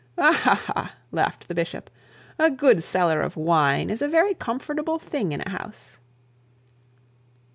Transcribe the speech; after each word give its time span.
'Ha, 0.17 0.31
ha, 0.33 0.55
ha!' 0.55 0.95
laughed 1.11 1.47
the 1.47 1.53
bishop, 1.53 1.87
'a 2.39 2.49
good 2.49 2.83
cellar 2.83 3.21
of 3.21 3.37
wine 3.37 3.91
is 3.91 4.01
a 4.01 4.07
very 4.07 4.33
comfortable 4.33 4.97
thing 4.97 5.31
in 5.31 5.41
a 5.41 5.49
house.' 5.51 5.99